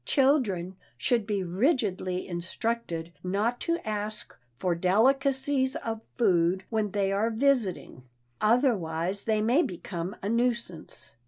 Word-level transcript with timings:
Children 0.05 0.77
should 0.97 1.27
be 1.27 1.43
rigidly 1.43 2.27
instructed 2.27 3.13
not 3.23 3.59
to 3.59 3.77
ask 3.87 4.35
for 4.57 4.73
delicacies 4.73 5.75
of 5.75 6.01
food 6.15 6.63
when 6.71 6.89
they 6.89 7.11
are 7.11 7.29
visiting, 7.29 8.01
otherwise 8.41 9.25
they 9.25 9.41
may 9.43 9.61
become 9.61 10.15
a 10.23 10.27
nuisance. 10.27 11.13